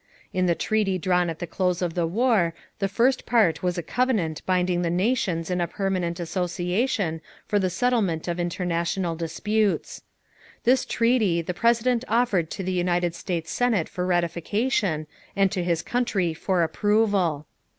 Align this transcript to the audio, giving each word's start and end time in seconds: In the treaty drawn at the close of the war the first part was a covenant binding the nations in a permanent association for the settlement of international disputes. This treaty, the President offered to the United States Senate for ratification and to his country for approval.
In 0.33 0.47
the 0.47 0.55
treaty 0.55 0.97
drawn 0.97 1.29
at 1.29 1.37
the 1.37 1.45
close 1.45 1.79
of 1.79 1.93
the 1.93 2.07
war 2.07 2.55
the 2.79 2.87
first 2.87 3.23
part 3.27 3.61
was 3.61 3.77
a 3.77 3.83
covenant 3.83 4.41
binding 4.47 4.81
the 4.81 4.89
nations 4.89 5.51
in 5.51 5.61
a 5.61 5.67
permanent 5.67 6.19
association 6.19 7.21
for 7.45 7.59
the 7.59 7.69
settlement 7.69 8.27
of 8.27 8.39
international 8.39 9.15
disputes. 9.15 10.01
This 10.63 10.85
treaty, 10.85 11.43
the 11.43 11.53
President 11.53 12.03
offered 12.07 12.49
to 12.49 12.63
the 12.63 12.71
United 12.73 13.13
States 13.13 13.51
Senate 13.51 13.87
for 13.87 14.03
ratification 14.07 15.05
and 15.35 15.51
to 15.51 15.63
his 15.63 15.83
country 15.83 16.33
for 16.33 16.63
approval. 16.63 17.45